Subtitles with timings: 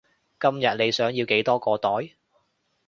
[0.39, 2.09] 今日你想要幾多個袋？